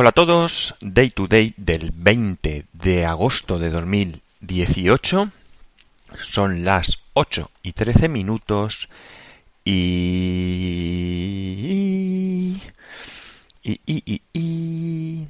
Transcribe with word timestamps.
Hola 0.00 0.08
a 0.08 0.12
todos, 0.12 0.74
Day 0.80 1.10
to 1.10 1.26
Day 1.26 1.52
del 1.58 1.90
20 1.94 2.64
de 2.72 3.04
agosto 3.04 3.58
de 3.58 3.68
2018. 3.68 5.28
Son 6.16 6.64
las 6.64 7.00
8 7.12 7.50
y 7.62 7.74
13 7.74 8.08
minutos 8.08 8.88
y... 9.62 9.72
y, 13.62 13.78
y, 13.84 14.22
y 14.32 15.28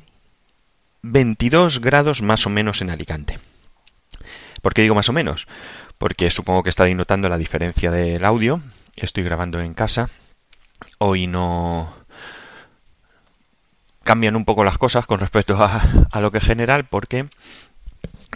22 1.02 1.80
grados 1.80 2.23
más 2.23 2.46
o 2.46 2.50
menos 2.50 2.80
en 2.80 2.91
Alicante. 2.91 3.41
¿Por 4.62 4.73
qué 4.73 4.82
digo 4.82 4.95
más 4.95 5.09
o 5.09 5.12
menos? 5.12 5.48
Porque 5.98 6.30
supongo 6.30 6.62
que 6.62 6.71
estaréis 6.71 6.95
notando 6.95 7.29
la 7.29 7.39
diferencia 7.39 7.91
del 7.91 8.25
audio. 8.25 8.61
Estoy 8.95 9.25
grabando 9.25 9.61
en 9.61 9.75
casa. 9.75 10.09
Hoy 10.98 11.27
no 11.27 12.00
cambian 14.03 14.37
un 14.37 14.45
poco 14.45 14.64
las 14.64 14.79
cosas 14.79 15.07
con 15.07 15.21
respecto 15.21 15.57
a, 15.61 16.21
lo 16.21 16.31
que 16.31 16.39
es 16.39 16.45
general 16.45 16.86
porque 16.86 17.29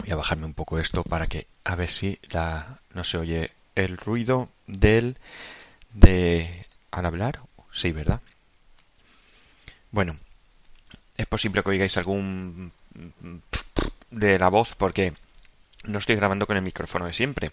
voy 0.01 0.11
a 0.11 0.15
bajarme 0.15 0.45
un 0.45 0.53
poco 0.53 0.79
esto 0.79 1.03
para 1.03 1.27
que 1.27 1.47
a 1.63 1.75
ver 1.75 1.89
si 1.89 2.19
la, 2.29 2.79
no 2.93 3.03
se 3.03 3.17
oye 3.17 3.51
el 3.75 3.97
ruido 3.97 4.49
del 4.67 5.17
de 5.93 6.65
al 6.91 7.05
hablar. 7.05 7.39
Sí, 7.71 7.91
¿verdad? 7.91 8.21
Bueno, 9.91 10.15
es 11.17 11.25
posible 11.25 11.63
que 11.63 11.69
oigáis 11.69 11.97
algún 11.97 12.71
de 14.11 14.39
la 14.39 14.49
voz 14.49 14.75
porque 14.75 15.13
no 15.85 15.99
estoy 15.99 16.15
grabando 16.15 16.47
con 16.47 16.57
el 16.57 16.63
micrófono 16.63 17.05
de 17.05 17.13
siempre. 17.13 17.51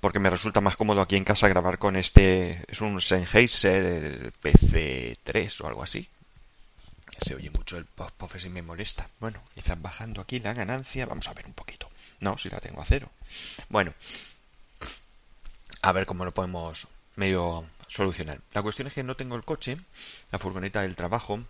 Porque 0.00 0.18
me 0.18 0.30
resulta 0.30 0.60
más 0.60 0.76
cómodo 0.76 1.00
aquí 1.00 1.16
en 1.16 1.24
casa 1.24 1.48
grabar 1.48 1.78
con 1.78 1.96
este. 1.96 2.64
Es 2.68 2.80
un 2.80 3.00
Sennheiser 3.00 4.32
PC3 4.42 5.60
o 5.62 5.66
algo 5.66 5.82
así. 5.82 6.08
Se 7.20 7.34
oye 7.34 7.50
mucho 7.50 7.76
el 7.76 7.84
pop 7.84 8.10
pop 8.16 8.32
y 8.44 8.48
me 8.48 8.62
molesta. 8.62 9.08
Bueno, 9.20 9.42
quizás 9.54 9.80
bajando 9.80 10.20
aquí 10.20 10.40
la 10.40 10.54
ganancia. 10.54 11.06
Vamos 11.06 11.28
a 11.28 11.34
ver 11.34 11.46
un 11.46 11.54
poquito. 11.54 11.88
No, 12.20 12.38
si 12.38 12.48
la 12.48 12.60
tengo 12.60 12.80
a 12.80 12.84
cero. 12.84 13.10
Bueno, 13.68 13.94
a 15.82 15.92
ver 15.92 16.06
cómo 16.06 16.24
lo 16.24 16.32
podemos 16.32 16.88
medio 17.16 17.64
solucionar. 17.88 18.40
La 18.52 18.62
cuestión 18.62 18.88
es 18.88 18.94
que 18.94 19.02
no 19.02 19.16
tengo 19.16 19.36
el 19.36 19.44
coche, 19.44 19.78
la 20.32 20.38
furgoneta 20.38 20.82
del 20.82 20.96
trabajo. 20.96 21.44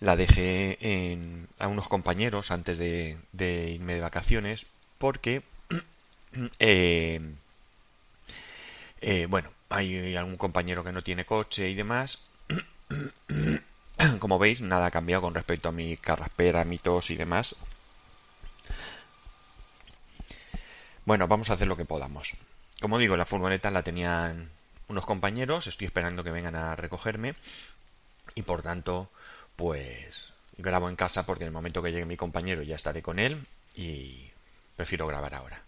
La 0.00 0.16
dejé 0.16 1.18
a 1.58 1.68
unos 1.68 1.88
compañeros 1.88 2.50
antes 2.50 2.78
de, 2.78 3.18
irme 3.72 3.94
de 3.94 4.00
vacaciones 4.00 4.66
porque, 4.98 5.42
eh, 6.58 7.20
eh, 9.00 9.26
bueno, 9.28 9.50
hay 9.70 10.14
algún 10.16 10.36
compañero 10.36 10.84
que 10.84 10.92
no 10.92 11.02
tiene 11.02 11.24
coche 11.24 11.68
y 11.68 11.74
demás. 11.74 12.20
Como 14.26 14.40
veis, 14.40 14.60
nada 14.60 14.86
ha 14.86 14.90
cambiado 14.90 15.22
con 15.22 15.34
respecto 15.36 15.68
a 15.68 15.72
mi 15.72 15.96
carraspera, 15.96 16.64
mi 16.64 16.78
tos 16.78 17.10
y 17.10 17.14
demás. 17.14 17.54
Bueno, 21.04 21.28
vamos 21.28 21.48
a 21.48 21.52
hacer 21.52 21.68
lo 21.68 21.76
que 21.76 21.84
podamos. 21.84 22.32
Como 22.80 22.98
digo, 22.98 23.16
la 23.16 23.24
furgoneta 23.24 23.70
la 23.70 23.84
tenían 23.84 24.50
unos 24.88 25.06
compañeros, 25.06 25.68
estoy 25.68 25.86
esperando 25.86 26.24
que 26.24 26.32
vengan 26.32 26.56
a 26.56 26.74
recogerme 26.74 27.36
y 28.34 28.42
por 28.42 28.62
tanto, 28.62 29.12
pues 29.54 30.32
grabo 30.58 30.88
en 30.88 30.96
casa 30.96 31.24
porque 31.24 31.44
en 31.44 31.50
el 31.50 31.54
momento 31.54 31.80
que 31.80 31.92
llegue 31.92 32.04
mi 32.04 32.16
compañero 32.16 32.62
ya 32.62 32.74
estaré 32.74 33.02
con 33.02 33.20
él 33.20 33.46
y 33.76 34.28
prefiero 34.74 35.06
grabar 35.06 35.36
ahora. 35.36 35.62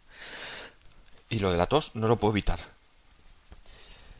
Y 1.30 1.38
lo 1.38 1.52
de 1.52 1.58
la 1.58 1.66
tos 1.66 1.94
no 1.94 2.08
lo 2.08 2.16
puedo 2.16 2.32
evitar. 2.32 2.58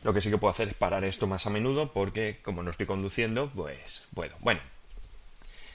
Lo 0.03 0.13
que 0.13 0.21
sí 0.21 0.29
que 0.29 0.37
puedo 0.37 0.51
hacer 0.51 0.69
es 0.69 0.75
parar 0.75 1.03
esto 1.03 1.27
más 1.27 1.45
a 1.45 1.49
menudo 1.49 1.91
porque 1.91 2.39
como 2.41 2.63
no 2.63 2.71
estoy 2.71 2.85
conduciendo, 2.85 3.49
pues 3.49 4.03
bueno. 4.11 4.35
Bueno, 4.39 4.61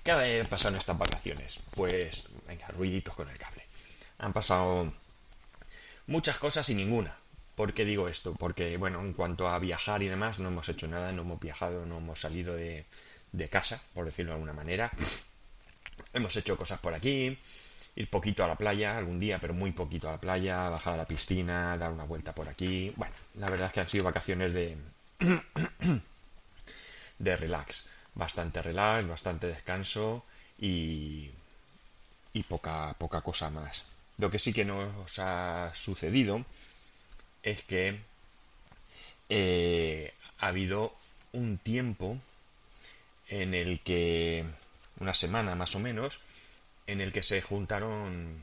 ¿qué 0.02 0.12
ha 0.12 0.44
pasado 0.48 0.74
en 0.74 0.78
estas 0.78 0.96
vacaciones? 0.96 1.60
Pues, 1.72 2.28
venga, 2.46 2.66
ruiditos 2.68 3.14
con 3.14 3.28
el 3.28 3.36
cable. 3.36 3.64
Han 4.18 4.32
pasado 4.32 4.92
muchas 6.06 6.38
cosas 6.38 6.68
y 6.70 6.74
ninguna. 6.74 7.16
¿Por 7.54 7.72
qué 7.74 7.84
digo 7.84 8.08
esto? 8.08 8.34
Porque, 8.34 8.76
bueno, 8.78 9.00
en 9.00 9.12
cuanto 9.12 9.48
a 9.48 9.58
viajar 9.58 10.02
y 10.02 10.08
demás, 10.08 10.38
no 10.38 10.48
hemos 10.48 10.68
hecho 10.68 10.88
nada, 10.88 11.12
no 11.12 11.22
hemos 11.22 11.38
viajado, 11.38 11.86
no 11.86 11.98
hemos 11.98 12.20
salido 12.20 12.54
de, 12.54 12.84
de 13.32 13.48
casa, 13.48 13.82
por 13.92 14.06
decirlo 14.06 14.30
de 14.30 14.36
alguna 14.36 14.54
manera. 14.54 14.90
Hemos 16.12 16.34
hecho 16.36 16.56
cosas 16.56 16.80
por 16.80 16.94
aquí, 16.94 17.38
ir 17.96 18.10
poquito 18.10 18.44
a 18.44 18.48
la 18.48 18.56
playa 18.56 18.96
algún 18.96 19.18
día, 19.18 19.38
pero 19.40 19.54
muy 19.54 19.72
poquito 19.72 20.08
a 20.08 20.12
la 20.12 20.20
playa, 20.20 20.68
bajar 20.68 20.94
a 20.94 20.98
la 20.98 21.06
piscina, 21.06 21.76
dar 21.78 21.90
una 21.92 22.04
vuelta 22.04 22.34
por 22.34 22.48
aquí. 22.48 22.92
Bueno, 22.96 23.14
la 23.34 23.50
verdad 23.50 23.68
es 23.68 23.72
que 23.72 23.80
han 23.80 23.88
sido 23.88 24.04
vacaciones 24.04 24.52
de 24.52 24.76
de 27.18 27.36
relax, 27.36 27.86
bastante 28.14 28.62
relax, 28.62 29.06
bastante 29.06 29.46
descanso 29.46 30.24
y 30.58 31.30
y 32.32 32.42
poca 32.42 32.94
poca 32.98 33.20
cosa 33.20 33.50
más. 33.50 33.84
Lo 34.18 34.30
que 34.30 34.38
sí 34.38 34.52
que 34.52 34.64
nos 34.64 35.18
ha 35.18 35.72
sucedido 35.74 36.44
es 37.42 37.62
que 37.62 38.00
eh, 39.28 40.12
ha 40.38 40.48
habido 40.48 40.94
un 41.32 41.58
tiempo 41.58 42.18
en 43.28 43.54
el 43.54 43.80
que 43.80 44.44
una 45.00 45.14
semana 45.14 45.54
más 45.54 45.74
o 45.74 45.80
menos 45.80 46.20
en 46.86 47.00
el 47.00 47.12
que 47.12 47.22
se 47.22 47.40
juntaron 47.40 48.42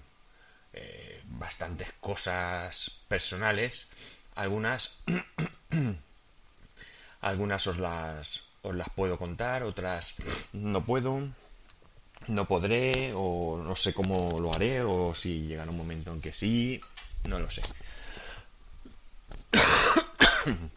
eh, 0.73 1.21
bastantes 1.25 1.91
cosas 1.99 2.91
personales. 3.07 3.87
Algunas, 4.35 4.97
algunas 7.21 7.67
os 7.67 7.77
las, 7.77 8.41
os 8.61 8.75
las 8.75 8.89
puedo 8.89 9.17
contar, 9.17 9.63
otras 9.63 10.15
no 10.53 10.83
puedo, 10.85 11.27
no 12.27 12.47
podré, 12.47 13.11
o 13.15 13.61
no 13.63 13.75
sé 13.75 13.93
cómo 13.93 14.39
lo 14.39 14.53
haré, 14.53 14.81
o 14.81 15.13
si 15.15 15.47
llegará 15.47 15.71
un 15.71 15.77
momento 15.77 16.13
en 16.13 16.21
que 16.21 16.33
sí, 16.33 16.81
no 17.25 17.39
lo 17.39 17.49
sé. 17.51 17.61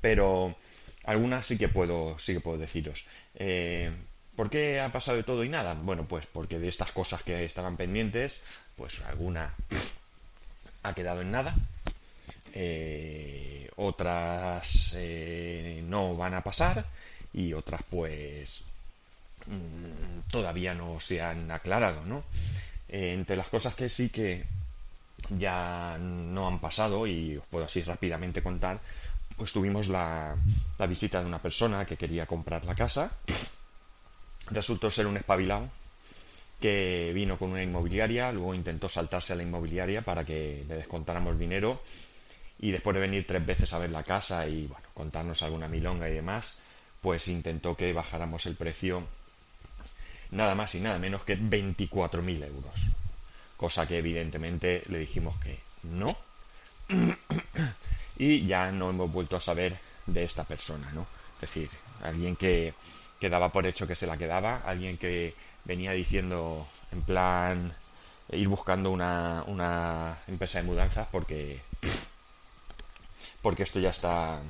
Pero 0.00 0.56
algunas 1.04 1.46
sí 1.46 1.58
que 1.58 1.68
puedo, 1.68 2.18
sí 2.18 2.34
que 2.34 2.40
puedo 2.40 2.58
deciros. 2.58 3.06
Eh, 3.34 3.92
¿Por 4.36 4.48
qué 4.48 4.80
ha 4.80 4.90
pasado 4.90 5.18
de 5.18 5.24
todo 5.24 5.44
y 5.44 5.48
nada? 5.48 5.74
Bueno, 5.74 6.04
pues 6.04 6.26
porque 6.26 6.58
de 6.58 6.68
estas 6.68 6.92
cosas 6.92 7.22
que 7.22 7.44
estaban 7.44 7.76
pendientes, 7.76 8.40
pues 8.76 9.00
alguna 9.02 9.54
ha 10.82 10.94
quedado 10.94 11.20
en 11.20 11.30
nada. 11.30 11.54
Eh, 12.54 13.70
otras 13.76 14.94
eh, 14.96 15.82
no 15.86 16.16
van 16.16 16.34
a 16.34 16.42
pasar 16.42 16.84
y 17.32 17.52
otras 17.54 17.80
pues 17.88 18.62
mm, 19.46 20.30
todavía 20.30 20.74
no 20.74 21.00
se 21.00 21.20
han 21.20 21.50
aclarado, 21.50 22.04
¿no? 22.04 22.24
Eh, 22.88 23.12
entre 23.14 23.36
las 23.36 23.48
cosas 23.48 23.74
que 23.74 23.88
sí 23.88 24.08
que 24.08 24.44
ya 25.30 25.96
no 25.98 26.48
han 26.48 26.58
pasado 26.58 27.06
y 27.06 27.36
os 27.36 27.44
puedo 27.46 27.66
así 27.66 27.82
rápidamente 27.82 28.42
contar, 28.42 28.80
pues 29.36 29.52
tuvimos 29.52 29.88
la, 29.88 30.36
la 30.78 30.86
visita 30.86 31.20
de 31.20 31.26
una 31.26 31.40
persona 31.40 31.84
que 31.86 31.96
quería 31.96 32.26
comprar 32.26 32.64
la 32.64 32.74
casa 32.74 33.12
resultó 34.52 34.90
ser 34.90 35.06
un 35.06 35.16
espabilado 35.16 35.68
que 36.60 37.10
vino 37.14 37.38
con 37.38 37.50
una 37.50 37.62
inmobiliaria, 37.62 38.30
luego 38.30 38.54
intentó 38.54 38.88
saltarse 38.88 39.32
a 39.32 39.36
la 39.36 39.42
inmobiliaria 39.42 40.02
para 40.02 40.24
que 40.24 40.64
le 40.68 40.76
descontáramos 40.76 41.38
dinero 41.38 41.82
y 42.60 42.70
después 42.70 42.94
de 42.94 43.00
venir 43.00 43.26
tres 43.26 43.44
veces 43.44 43.72
a 43.72 43.78
ver 43.78 43.90
la 43.90 44.04
casa 44.04 44.46
y 44.46 44.66
bueno, 44.66 44.86
contarnos 44.94 45.42
alguna 45.42 45.66
milonga 45.66 46.08
y 46.08 46.14
demás, 46.14 46.54
pues 47.00 47.26
intentó 47.26 47.76
que 47.76 47.92
bajáramos 47.92 48.46
el 48.46 48.54
precio 48.54 49.02
nada 50.30 50.54
más 50.54 50.74
y 50.76 50.80
nada 50.80 50.98
menos 50.98 51.24
que 51.24 51.36
24.000 51.36 52.46
euros. 52.46 52.86
Cosa 53.56 53.86
que 53.86 53.98
evidentemente 53.98 54.84
le 54.88 55.00
dijimos 55.00 55.36
que 55.38 55.58
no. 55.82 56.16
y 58.18 58.46
ya 58.46 58.70
no 58.70 58.90
hemos 58.90 59.10
vuelto 59.10 59.36
a 59.36 59.40
saber 59.40 59.76
de 60.06 60.24
esta 60.24 60.44
persona, 60.44 60.90
¿no? 60.92 61.06
Es 61.34 61.52
decir, 61.52 61.68
alguien 62.02 62.36
que 62.36 62.72
que 63.22 63.30
daba 63.30 63.52
por 63.52 63.68
hecho 63.68 63.86
que 63.86 63.94
se 63.94 64.08
la 64.08 64.18
quedaba, 64.18 64.62
alguien 64.66 64.98
que 64.98 65.36
venía 65.64 65.92
diciendo 65.92 66.66
en 66.90 67.02
plan 67.02 67.72
ir 68.32 68.48
buscando 68.48 68.90
una, 68.90 69.44
una 69.46 70.18
empresa 70.26 70.58
de 70.58 70.64
mudanzas 70.64 71.06
porque 71.06 71.60
porque 73.40 73.62
esto 73.62 73.78
ya 73.78 73.90
está 73.90 74.40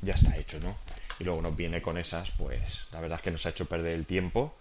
ya 0.00 0.14
está 0.14 0.36
hecho, 0.36 0.60
¿no? 0.60 0.76
Y 1.18 1.24
luego 1.24 1.42
nos 1.42 1.56
viene 1.56 1.82
con 1.82 1.98
esas, 1.98 2.30
pues 2.38 2.86
la 2.92 3.00
verdad 3.00 3.18
es 3.18 3.22
que 3.24 3.32
nos 3.32 3.46
ha 3.46 3.48
hecho 3.48 3.66
perder 3.66 3.94
el 3.94 4.06
tiempo 4.06 4.54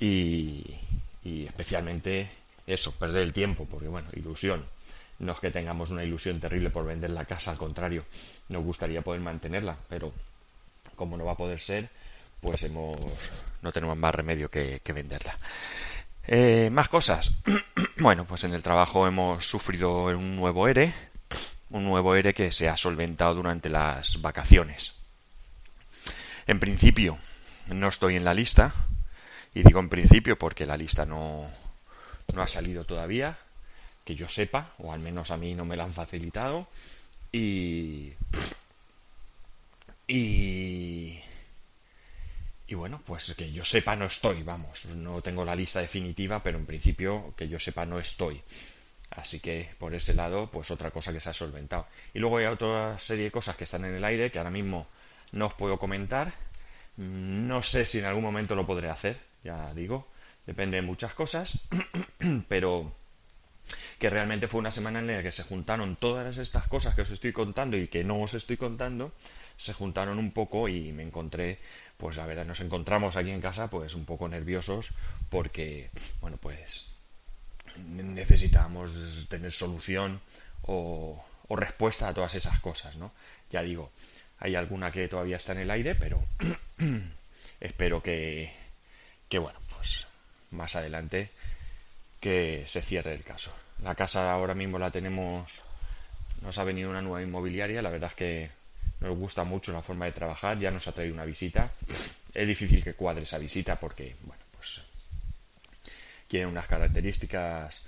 y, 0.00 0.76
y 1.22 1.46
especialmente 1.46 2.28
eso, 2.66 2.90
perder 2.98 3.22
el 3.22 3.32
tiempo, 3.32 3.68
porque 3.70 3.86
bueno, 3.86 4.08
ilusión. 4.14 4.64
No 5.20 5.30
es 5.30 5.38
que 5.38 5.52
tengamos 5.52 5.90
una 5.90 6.02
ilusión 6.02 6.40
terrible 6.40 6.70
por 6.70 6.86
vender 6.86 7.10
la 7.10 7.24
casa, 7.24 7.52
al 7.52 7.56
contrario, 7.56 8.04
nos 8.48 8.64
gustaría 8.64 9.02
poder 9.02 9.20
mantenerla, 9.20 9.76
pero 9.88 10.12
como 10.96 11.16
no 11.16 11.24
va 11.24 11.32
a 11.32 11.36
poder 11.36 11.60
ser, 11.60 11.88
pues 12.40 12.62
hemos 12.62 12.96
no 13.62 13.72
tenemos 13.72 13.96
más 13.96 14.14
remedio 14.14 14.50
que, 14.50 14.80
venderla. 14.94 15.36
Eh, 16.26 16.70
más 16.72 16.88
cosas. 16.88 17.32
bueno, 17.98 18.24
pues 18.24 18.44
en 18.44 18.54
el 18.54 18.62
trabajo 18.62 19.06
hemos 19.06 19.48
sufrido 19.48 20.04
un 20.06 20.36
nuevo 20.36 20.68
ERE, 20.68 20.92
un 21.70 21.84
nuevo 21.84 22.14
ERE 22.14 22.34
que 22.34 22.52
se 22.52 22.68
ha 22.68 22.76
solventado 22.76 23.34
durante 23.34 23.68
las 23.68 24.20
vacaciones. 24.20 24.94
En 26.46 26.58
principio, 26.58 27.18
no 27.68 27.88
estoy 27.88 28.16
en 28.16 28.24
la 28.24 28.34
lista. 28.34 28.72
Y 29.54 29.62
digo 29.62 29.80
en 29.80 29.88
principio 29.88 30.38
porque 30.38 30.64
la 30.64 30.76
lista 30.76 31.04
no, 31.04 31.50
no 32.34 32.42
ha 32.42 32.46
salido 32.46 32.84
todavía, 32.84 33.36
que 34.04 34.14
yo 34.14 34.28
sepa, 34.28 34.72
o 34.78 34.92
al 34.92 35.00
menos 35.00 35.30
a 35.30 35.36
mí 35.36 35.54
no 35.54 35.64
me 35.64 35.76
la 35.76 35.84
han 35.84 35.92
facilitado. 35.92 36.68
Y. 37.32 38.12
Y. 40.06 41.20
Y 42.70 42.76
bueno, 42.76 43.02
pues 43.04 43.34
que 43.36 43.50
yo 43.50 43.64
sepa 43.64 43.96
no 43.96 44.04
estoy, 44.04 44.44
vamos. 44.44 44.86
No 44.86 45.20
tengo 45.22 45.44
la 45.44 45.56
lista 45.56 45.80
definitiva, 45.80 46.40
pero 46.40 46.56
en 46.56 46.66
principio 46.66 47.34
que 47.36 47.48
yo 47.48 47.58
sepa 47.58 47.84
no 47.84 47.98
estoy. 47.98 48.40
Así 49.10 49.40
que 49.40 49.68
por 49.80 49.92
ese 49.92 50.14
lado, 50.14 50.48
pues 50.52 50.70
otra 50.70 50.92
cosa 50.92 51.12
que 51.12 51.20
se 51.20 51.28
ha 51.28 51.34
solventado. 51.34 51.88
Y 52.14 52.20
luego 52.20 52.36
hay 52.36 52.46
otra 52.46 52.96
serie 53.00 53.24
de 53.24 53.32
cosas 53.32 53.56
que 53.56 53.64
están 53.64 53.84
en 53.86 53.96
el 53.96 54.04
aire 54.04 54.30
que 54.30 54.38
ahora 54.38 54.52
mismo 54.52 54.86
no 55.32 55.46
os 55.46 55.54
puedo 55.54 55.80
comentar. 55.80 56.32
No 56.96 57.60
sé 57.64 57.84
si 57.86 57.98
en 57.98 58.04
algún 58.04 58.22
momento 58.22 58.54
lo 58.54 58.64
podré 58.64 58.88
hacer, 58.88 59.18
ya 59.42 59.74
digo. 59.74 60.06
Depende 60.46 60.76
de 60.76 60.82
muchas 60.82 61.12
cosas. 61.12 61.66
pero 62.48 62.94
que 63.98 64.10
realmente 64.10 64.46
fue 64.46 64.60
una 64.60 64.70
semana 64.70 65.00
en 65.00 65.08
la 65.08 65.22
que 65.24 65.32
se 65.32 65.42
juntaron 65.42 65.96
todas 65.96 66.38
estas 66.38 66.68
cosas 66.68 66.94
que 66.94 67.02
os 67.02 67.10
estoy 67.10 67.32
contando 67.32 67.76
y 67.76 67.88
que 67.88 68.04
no 68.04 68.22
os 68.22 68.34
estoy 68.34 68.56
contando, 68.56 69.12
se 69.56 69.74
juntaron 69.74 70.18
un 70.18 70.30
poco 70.30 70.68
y 70.68 70.92
me 70.92 71.02
encontré, 71.02 71.58
pues 72.00 72.18
a 72.18 72.26
ver, 72.26 72.44
nos 72.46 72.60
encontramos 72.60 73.16
aquí 73.16 73.30
en 73.30 73.40
casa 73.40 73.68
pues 73.68 73.94
un 73.94 74.04
poco 74.04 74.28
nerviosos 74.28 74.88
porque, 75.28 75.90
bueno, 76.20 76.38
pues 76.38 76.86
necesitamos 77.76 78.90
tener 79.28 79.52
solución 79.52 80.20
o, 80.62 81.24
respuesta 81.50 82.08
a 82.08 82.14
todas 82.14 82.34
esas 82.36 82.60
cosas, 82.60 82.96
¿no? 82.96 83.12
Ya 83.50 83.62
digo, 83.62 83.90
hay 84.38 84.54
alguna 84.54 84.92
que 84.92 85.08
todavía 85.08 85.36
está 85.36 85.52
en 85.52 85.58
el 85.58 85.70
aire, 85.70 85.96
pero 85.96 86.24
espero 87.60 88.02
que, 88.02 88.52
que, 89.28 89.38
bueno, 89.38 89.58
pues 89.76 90.06
más 90.52 90.76
adelante 90.76 91.30
que 92.20 92.64
se 92.66 92.82
cierre 92.82 93.14
el 93.14 93.24
caso. 93.24 93.52
La 93.82 93.96
casa 93.96 94.32
ahora 94.32 94.54
mismo 94.54 94.78
la 94.78 94.92
tenemos, 94.92 95.50
nos 96.40 96.58
ha 96.58 96.64
venido 96.64 96.88
una 96.88 97.02
nueva 97.02 97.22
inmobiliaria, 97.22 97.82
la 97.82 97.90
verdad 97.90 98.10
es 98.10 98.16
que 98.16 98.59
nos 99.00 99.16
gusta 99.16 99.44
mucho 99.44 99.72
la 99.72 99.82
forma 99.82 100.06
de 100.06 100.12
trabajar, 100.12 100.58
ya 100.58 100.70
nos 100.70 100.86
ha 100.86 100.92
traído 100.92 101.14
una 101.14 101.24
visita. 101.24 101.72
Es 102.34 102.46
difícil 102.46 102.84
que 102.84 102.94
cuadre 102.94 103.22
esa 103.22 103.38
visita 103.38 103.78
porque, 103.78 104.16
bueno, 104.22 104.42
pues 104.52 104.80
tiene 106.28 106.46
unas 106.46 106.66
características 106.66 107.82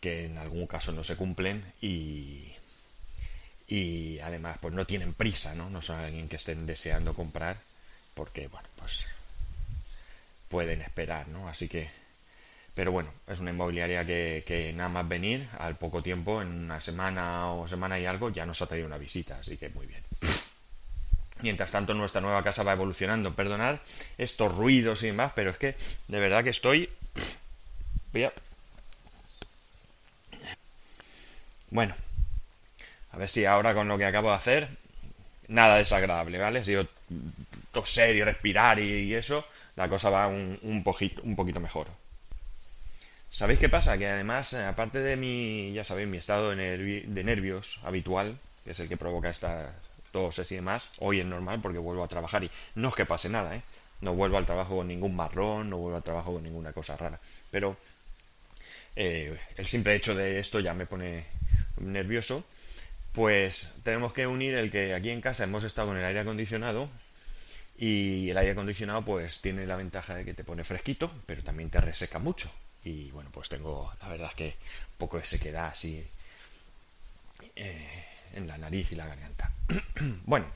que 0.00 0.26
en 0.26 0.38
algún 0.38 0.66
caso 0.66 0.92
no 0.92 1.04
se 1.04 1.16
cumplen 1.16 1.64
y, 1.80 2.52
y 3.68 4.18
además 4.20 4.58
pues 4.60 4.74
no 4.74 4.86
tienen 4.86 5.14
prisa, 5.14 5.54
¿no? 5.54 5.70
No 5.70 5.80
son 5.80 6.00
alguien 6.00 6.28
que 6.28 6.36
estén 6.36 6.66
deseando 6.66 7.14
comprar 7.14 7.58
porque, 8.14 8.48
bueno, 8.48 8.68
pues 8.76 9.06
pueden 10.48 10.80
esperar, 10.82 11.28
¿no? 11.28 11.48
Así 11.48 11.68
que 11.68 11.88
pero 12.74 12.90
bueno, 12.90 13.10
es 13.28 13.38
una 13.38 13.50
inmobiliaria 13.50 14.04
que, 14.04 14.72
nada 14.76 14.88
más 14.88 15.08
venir, 15.08 15.48
al 15.58 15.76
poco 15.76 16.02
tiempo, 16.02 16.42
en 16.42 16.48
una 16.48 16.80
semana 16.80 17.52
o 17.52 17.68
semana 17.68 18.00
y 18.00 18.06
algo, 18.06 18.30
ya 18.30 18.44
nos 18.44 18.60
ha 18.62 18.66
traído 18.66 18.88
una 18.88 18.98
visita, 18.98 19.38
así 19.38 19.56
que 19.56 19.68
muy 19.68 19.86
bien. 19.86 20.02
Mientras 21.44 21.70
tanto, 21.70 21.92
nuestra 21.92 22.22
nueva 22.22 22.42
casa 22.42 22.62
va 22.62 22.72
evolucionando. 22.72 23.34
Perdonad 23.34 23.76
estos 24.16 24.56
ruidos 24.56 25.02
y 25.02 25.08
demás, 25.08 25.32
pero 25.34 25.50
es 25.50 25.58
que 25.58 25.76
de 26.08 26.18
verdad 26.18 26.42
que 26.42 26.48
estoy. 26.48 26.88
Voy 28.14 28.24
a... 28.24 28.32
Bueno, 31.68 31.94
a 33.12 33.18
ver 33.18 33.28
si 33.28 33.44
ahora 33.44 33.74
con 33.74 33.88
lo 33.88 33.98
que 33.98 34.06
acabo 34.06 34.30
de 34.30 34.36
hacer, 34.36 34.68
nada 35.48 35.76
desagradable, 35.76 36.38
¿vale? 36.38 36.60
Ha 36.60 36.64
sido 36.64 36.88
toser 37.72 38.16
y 38.16 38.24
respirar 38.24 38.78
y, 38.78 39.12
eso, 39.12 39.46
la 39.76 39.86
cosa 39.90 40.08
va 40.08 40.28
un, 40.28 40.82
poquito, 40.82 41.60
mejor. 41.60 41.88
¿Sabéis 43.28 43.60
qué 43.60 43.68
pasa? 43.68 43.98
Que 43.98 44.08
además, 44.08 44.54
eh, 44.54 44.64
aparte 44.64 45.00
de 45.00 45.16
mi, 45.16 45.74
ya 45.74 45.84
sabéis, 45.84 46.08
mi 46.08 46.16
estado 46.16 46.56
de, 46.56 47.04
nervios 47.06 47.80
habitual, 47.84 48.38
que 48.64 48.70
es 48.70 48.80
el 48.80 48.88
que 48.88 48.96
provoca 48.96 49.28
esta 49.28 49.74
tos 50.14 50.50
y 50.52 50.54
demás, 50.54 50.90
hoy 50.98 51.18
es 51.18 51.26
normal 51.26 51.60
porque 51.60 51.78
vuelvo 51.78 52.04
a 52.04 52.08
trabajar 52.08 52.44
y 52.44 52.50
no 52.76 52.88
es 52.90 52.94
que 52.94 53.04
pase 53.04 53.28
nada, 53.28 53.56
¿eh? 53.56 53.62
No 54.00 54.14
vuelvo 54.14 54.38
al 54.38 54.46
trabajo 54.46 54.76
con 54.76 54.86
ningún 54.86 55.16
marrón, 55.16 55.68
no 55.68 55.78
vuelvo 55.78 55.96
al 55.96 56.04
trabajo 56.04 56.32
con 56.32 56.44
ninguna 56.44 56.72
cosa 56.72 56.96
rara. 56.96 57.18
Pero 57.50 57.76
eh, 58.94 59.36
el 59.56 59.66
simple 59.66 59.96
hecho 59.96 60.14
de 60.14 60.38
esto 60.38 60.60
ya 60.60 60.72
me 60.72 60.86
pone 60.86 61.24
nervioso. 61.80 62.44
Pues 63.12 63.72
tenemos 63.82 64.12
que 64.12 64.26
unir 64.28 64.54
el 64.54 64.70
que 64.70 64.94
aquí 64.94 65.10
en 65.10 65.20
casa 65.20 65.44
hemos 65.44 65.64
estado 65.64 65.88
con 65.88 65.96
el 65.96 66.04
aire 66.04 66.20
acondicionado 66.20 66.88
y 67.76 68.30
el 68.30 68.38
aire 68.38 68.52
acondicionado 68.52 69.02
pues 69.02 69.40
tiene 69.40 69.66
la 69.66 69.76
ventaja 69.76 70.14
de 70.14 70.24
que 70.24 70.34
te 70.34 70.44
pone 70.44 70.62
fresquito, 70.62 71.10
pero 71.26 71.42
también 71.42 71.70
te 71.70 71.80
reseca 71.80 72.20
mucho 72.20 72.52
y 72.84 73.10
bueno, 73.10 73.30
pues 73.32 73.48
tengo 73.48 73.92
la 74.00 74.08
verdad 74.08 74.28
es 74.28 74.34
que 74.34 74.56
poco 74.98 75.18
de 75.18 75.24
sequedad 75.24 75.68
así 75.68 76.06
eh, 77.56 78.13
en 78.34 78.46
la 78.46 78.58
nariz 78.58 78.92
y 78.92 78.96
la 78.96 79.06
garganta. 79.06 79.52
bueno, 80.26 80.46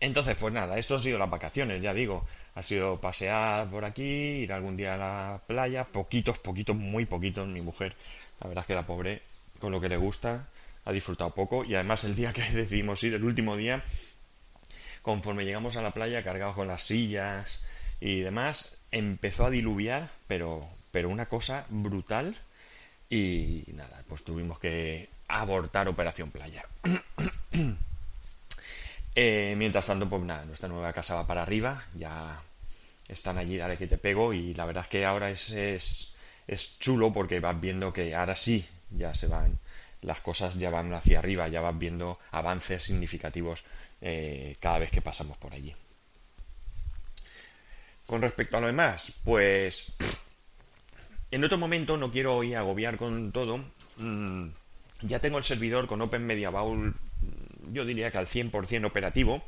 entonces 0.00 0.36
pues 0.36 0.52
nada, 0.54 0.78
esto 0.78 0.96
han 0.96 1.02
sido 1.02 1.18
las 1.18 1.30
vacaciones, 1.30 1.82
ya 1.82 1.94
digo, 1.94 2.26
ha 2.54 2.62
sido 2.62 3.00
pasear 3.00 3.68
por 3.70 3.84
aquí, 3.84 4.02
ir 4.02 4.52
algún 4.52 4.76
día 4.76 4.94
a 4.94 4.96
la 4.96 5.42
playa, 5.46 5.84
poquitos, 5.84 6.38
poquitos, 6.38 6.76
muy 6.76 7.06
poquitos, 7.06 7.48
mi 7.48 7.60
mujer, 7.60 7.96
la 8.40 8.48
verdad 8.48 8.62
es 8.62 8.66
que 8.66 8.74
la 8.74 8.86
pobre, 8.86 9.22
con 9.58 9.72
lo 9.72 9.80
que 9.80 9.88
le 9.88 9.96
gusta, 9.96 10.48
ha 10.84 10.92
disfrutado 10.92 11.30
poco. 11.30 11.64
Y 11.64 11.74
además 11.74 12.04
el 12.04 12.14
día 12.14 12.32
que 12.32 12.42
decidimos 12.52 13.02
ir, 13.02 13.14
el 13.14 13.24
último 13.24 13.56
día, 13.56 13.84
conforme 15.02 15.44
llegamos 15.44 15.76
a 15.76 15.82
la 15.82 15.92
playa 15.92 16.22
cargados 16.22 16.54
con 16.54 16.68
las 16.68 16.82
sillas 16.82 17.60
y 18.00 18.20
demás, 18.20 18.76
empezó 18.90 19.46
a 19.46 19.50
diluviar, 19.50 20.10
pero 20.26 20.68
pero 20.92 21.08
una 21.08 21.26
cosa 21.26 21.66
brutal. 21.70 22.36
Y 23.10 23.64
nada, 23.74 24.04
pues 24.08 24.22
tuvimos 24.22 24.60
que 24.60 25.08
abortar 25.40 25.88
Operación 25.88 26.30
Playa. 26.30 26.64
Eh, 29.14 29.52
mientras 29.58 29.84
tanto, 29.84 30.08
pues 30.08 30.22
nada, 30.22 30.46
nuestra 30.46 30.70
nueva 30.70 30.90
casa 30.94 31.16
va 31.16 31.26
para 31.26 31.42
arriba, 31.42 31.84
ya 31.94 32.40
están 33.08 33.36
allí, 33.36 33.58
dale 33.58 33.76
que 33.76 33.86
te 33.86 33.98
pego 33.98 34.32
y 34.32 34.54
la 34.54 34.64
verdad 34.64 34.84
es 34.84 34.88
que 34.88 35.04
ahora 35.04 35.30
es, 35.30 35.50
es, 35.50 36.78
chulo 36.78 37.12
porque 37.12 37.38
vas 37.38 37.60
viendo 37.60 37.92
que 37.92 38.14
ahora 38.14 38.34
sí, 38.34 38.66
ya 38.88 39.14
se 39.14 39.26
van, 39.26 39.58
las 40.00 40.22
cosas 40.22 40.54
ya 40.54 40.70
van 40.70 40.94
hacia 40.94 41.18
arriba, 41.18 41.46
ya 41.48 41.60
vas 41.60 41.78
viendo 41.78 42.20
avances 42.30 42.84
significativos 42.84 43.64
eh, 44.00 44.56
cada 44.58 44.78
vez 44.78 44.90
que 44.90 45.02
pasamos 45.02 45.36
por 45.36 45.52
allí. 45.52 45.74
Con 48.06 48.22
respecto 48.22 48.56
a 48.56 48.60
lo 48.62 48.68
demás, 48.68 49.12
pues 49.24 49.92
en 51.32 51.44
otro 51.44 51.56
momento, 51.56 51.96
no 51.96 52.10
quiero 52.10 52.36
hoy 52.36 52.52
agobiar 52.52 52.98
con 52.98 53.32
todo, 53.32 53.58
mm, 53.96 54.48
ya 55.02 55.18
tengo 55.18 55.38
el 55.38 55.44
servidor 55.44 55.86
con 55.86 56.00
Open 56.00 56.24
Media 56.24 56.50
Bowl, 56.50 56.88
mm, 56.88 57.72
yo 57.72 57.84
diría 57.84 58.10
que 58.10 58.18
al 58.18 58.26
100% 58.26 58.86
operativo. 58.86 59.44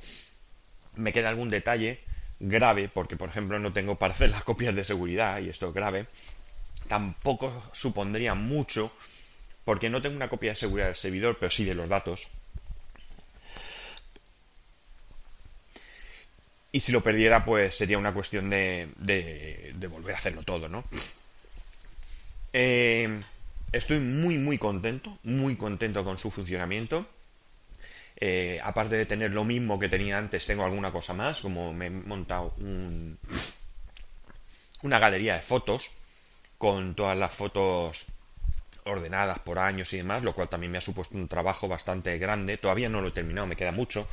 Me 0.96 1.12
queda 1.12 1.28
algún 1.28 1.50
detalle 1.50 2.00
grave, 2.38 2.88
porque 2.88 3.16
por 3.16 3.28
ejemplo 3.28 3.58
no 3.58 3.72
tengo 3.72 3.96
para 3.96 4.14
hacer 4.14 4.30
las 4.36 4.44
copias 4.44 4.74
de 4.74 4.84
seguridad, 4.84 5.40
y 5.40 5.48
esto 5.48 5.68
es 5.68 5.74
grave. 5.74 6.06
Tampoco 6.88 7.70
supondría 7.72 8.34
mucho, 8.34 8.92
porque 9.64 9.90
no 9.90 10.02
tengo 10.02 10.16
una 10.16 10.28
copia 10.28 10.50
de 10.50 10.56
seguridad 10.56 10.86
del 10.86 10.96
servidor, 10.96 11.38
pero 11.38 11.50
sí 11.50 11.64
de 11.64 11.74
los 11.74 11.88
datos. 11.88 12.28
Y 16.72 16.80
si 16.80 16.90
lo 16.90 17.02
perdiera, 17.02 17.44
pues 17.44 17.76
sería 17.76 17.98
una 17.98 18.12
cuestión 18.12 18.50
de, 18.50 18.88
de 18.96 19.86
volver 19.86 20.14
a 20.16 20.18
hacerlo 20.18 20.42
todo, 20.42 20.68
¿no? 20.68 20.84
Eh, 22.56 23.20
estoy 23.74 23.98
muy, 23.98 24.38
muy 24.38 24.56
contento, 24.56 25.18
muy 25.24 25.56
contento 25.56 26.04
con 26.04 26.16
su 26.16 26.30
funcionamiento. 26.30 27.06
Eh, 28.16 28.60
aparte 28.62 28.96
de 28.96 29.06
tener 29.06 29.32
lo 29.32 29.44
mismo 29.44 29.78
que 29.78 29.88
tenía 29.88 30.16
antes, 30.16 30.46
tengo 30.46 30.64
alguna 30.64 30.92
cosa 30.92 31.12
más, 31.14 31.40
como 31.40 31.72
me 31.74 31.86
he 31.86 31.90
montado 31.90 32.54
una 34.82 34.98
galería 35.00 35.34
de 35.34 35.42
fotos 35.42 35.90
con 36.56 36.94
todas 36.94 37.18
las 37.18 37.34
fotos 37.34 38.06
ordenadas 38.84 39.40
por 39.40 39.58
años 39.58 39.92
y 39.92 39.96
demás, 39.96 40.22
lo 40.22 40.34
cual 40.34 40.48
también 40.48 40.70
me 40.70 40.78
ha 40.78 40.82
supuesto 40.82 41.16
un 41.16 41.26
trabajo 41.26 41.66
bastante 41.66 42.16
grande. 42.18 42.56
Todavía 42.56 42.88
no 42.88 43.00
lo 43.00 43.08
he 43.08 43.12
terminado, 43.12 43.48
me 43.48 43.56
queda 43.56 43.72
mucho, 43.72 44.08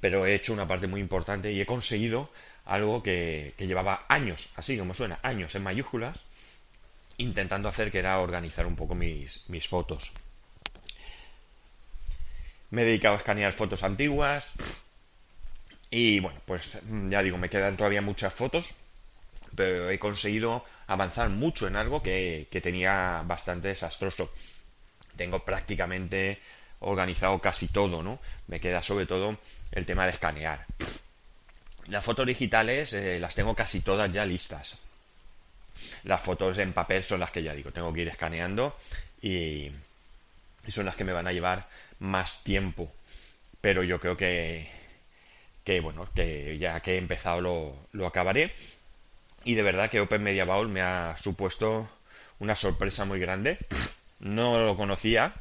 pero 0.00 0.24
he 0.24 0.34
hecho 0.34 0.54
una 0.54 0.66
parte 0.66 0.86
muy 0.86 1.00
importante 1.00 1.52
y 1.52 1.60
he 1.60 1.66
conseguido 1.66 2.30
algo 2.64 3.02
que 3.02 3.52
llevaba 3.58 4.06
años, 4.08 4.50
así 4.56 4.78
como 4.78 4.94
suena, 4.94 5.18
años 5.22 5.54
en 5.54 5.62
mayúsculas, 5.62 6.24
intentando 7.18 7.68
hacer 7.68 7.90
que 7.90 7.98
era 7.98 8.18
organizar 8.20 8.66
un 8.66 8.76
poco 8.76 8.94
mis, 8.94 9.48
mis 9.48 9.68
fotos. 9.68 10.12
Me 12.70 12.82
he 12.82 12.84
dedicado 12.84 13.14
a 13.14 13.18
escanear 13.18 13.52
fotos 13.52 13.82
antiguas 13.82 14.50
y 15.90 16.20
bueno, 16.20 16.40
pues 16.46 16.78
ya 17.08 17.22
digo, 17.22 17.38
me 17.38 17.48
quedan 17.48 17.76
todavía 17.76 18.02
muchas 18.02 18.32
fotos, 18.32 18.74
pero 19.54 19.90
he 19.90 19.98
conseguido 19.98 20.64
avanzar 20.86 21.30
mucho 21.30 21.66
en 21.66 21.76
algo 21.76 22.02
que, 22.02 22.48
que 22.50 22.60
tenía 22.60 23.22
bastante 23.26 23.68
desastroso. 23.68 24.30
Tengo 25.16 25.44
prácticamente 25.44 26.40
organizado 26.80 27.40
casi 27.40 27.68
todo, 27.68 28.02
¿no? 28.02 28.20
Me 28.46 28.60
queda 28.60 28.82
sobre 28.82 29.06
todo 29.06 29.38
el 29.72 29.86
tema 29.86 30.04
de 30.04 30.12
escanear. 30.12 30.66
Las 31.86 32.04
fotos 32.04 32.26
digitales 32.26 32.92
eh, 32.92 33.18
las 33.18 33.34
tengo 33.34 33.54
casi 33.54 33.80
todas 33.80 34.12
ya 34.12 34.26
listas. 34.26 34.76
Las 36.04 36.22
fotos 36.22 36.58
en 36.58 36.72
papel 36.72 37.04
son 37.04 37.20
las 37.20 37.30
que 37.30 37.42
ya 37.42 37.54
digo, 37.54 37.72
tengo 37.72 37.92
que 37.92 38.02
ir 38.02 38.08
escaneando 38.08 38.76
y, 39.22 39.70
son 40.68 40.84
las 40.84 40.96
que 40.96 41.04
me 41.04 41.12
van 41.12 41.26
a 41.26 41.32
llevar 41.32 41.68
más 41.98 42.42
tiempo. 42.44 42.92
Pero 43.60 43.82
yo 43.82 43.98
creo 44.00 44.16
que, 44.16 44.70
que 45.64 45.80
bueno, 45.80 46.08
que 46.14 46.58
ya 46.58 46.80
que 46.80 46.94
he 46.94 46.98
empezado 46.98 47.40
lo, 47.40 47.76
lo 47.92 48.06
acabaré. 48.06 48.54
Y 49.44 49.54
de 49.54 49.62
verdad 49.62 49.90
que 49.90 50.00
Open 50.00 50.22
Media 50.22 50.44
Bowl 50.44 50.68
me 50.68 50.82
ha 50.82 51.16
supuesto 51.16 51.88
una 52.38 52.56
sorpresa 52.56 53.04
muy 53.04 53.18
grande. 53.20 53.58
No 54.20 54.58
lo 54.58 54.76
conocía, 54.76 55.32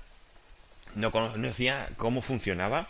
no 0.95 1.11
conocía 1.11 1.89
cómo 1.97 2.21
funcionaba. 2.21 2.89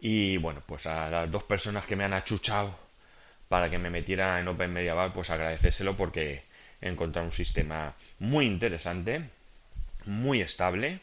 Y 0.00 0.38
bueno, 0.38 0.62
pues 0.66 0.86
a 0.86 1.10
las 1.10 1.30
dos 1.30 1.42
personas 1.44 1.86
que 1.86 1.96
me 1.96 2.04
han 2.04 2.14
achuchado 2.14 2.74
para 3.48 3.68
que 3.68 3.78
me 3.78 3.90
metiera 3.90 4.38
en 4.38 4.48
Open 4.48 4.72
Media 4.72 4.94
pues 5.12 5.28
agradecérselo 5.28 5.96
porque 5.96 6.44
he 6.80 6.88
encontrado 6.88 7.26
un 7.26 7.32
sistema 7.32 7.94
muy 8.18 8.46
interesante, 8.46 9.22
muy 10.06 10.40
estable 10.40 11.00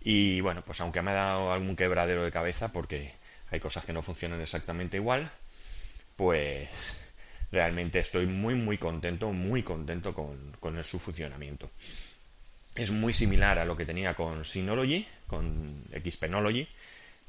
y 0.00 0.40
bueno, 0.40 0.62
pues 0.62 0.80
aunque 0.80 1.02
me 1.02 1.12
ha 1.12 1.14
dado 1.14 1.52
algún 1.52 1.76
quebradero 1.76 2.24
de 2.24 2.32
cabeza 2.32 2.72
porque 2.72 3.12
hay 3.50 3.60
cosas 3.60 3.84
que 3.84 3.92
no 3.92 4.02
funcionan 4.02 4.40
exactamente 4.40 4.96
igual, 4.96 5.30
pues 6.16 6.68
realmente 7.50 8.00
estoy 8.00 8.26
muy 8.26 8.54
muy 8.54 8.78
contento, 8.78 9.32
muy 9.32 9.62
contento 9.62 10.14
con, 10.14 10.56
con 10.58 10.82
su 10.84 10.98
funcionamiento. 10.98 11.70
Es 12.74 12.90
muy 12.90 13.12
similar 13.12 13.58
a 13.58 13.66
lo 13.66 13.76
que 13.76 13.84
tenía 13.84 14.14
con 14.14 14.46
Synology, 14.46 15.06
con 15.26 15.84
Xpenology, 15.92 16.66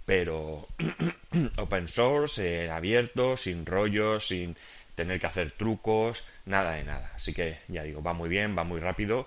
pero 0.05 0.67
open 1.57 1.87
source, 1.87 2.65
eh, 2.65 2.71
abierto, 2.71 3.35
sin 3.35 3.65
rollos, 3.65 4.27
sin 4.27 4.55
tener 4.95 5.19
que 5.19 5.27
hacer 5.27 5.51
trucos, 5.51 6.23
nada 6.45 6.73
de 6.73 6.83
nada. 6.83 7.11
Así 7.15 7.33
que 7.33 7.59
ya 7.67 7.83
digo, 7.83 8.01
va 8.01 8.13
muy 8.13 8.29
bien, 8.29 8.57
va 8.57 8.63
muy 8.63 8.79
rápido. 8.79 9.25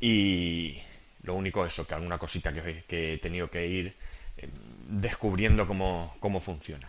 Y 0.00 0.80
lo 1.22 1.34
único 1.34 1.64
eso, 1.64 1.86
que 1.86 1.94
alguna 1.94 2.18
cosita 2.18 2.52
que, 2.52 3.14
he 3.14 3.18
tenido 3.18 3.50
que 3.50 3.66
ir 3.66 3.94
eh, 4.36 4.48
descubriendo 4.88 5.66
cómo, 5.66 6.14
cómo 6.20 6.40
funciona. 6.40 6.88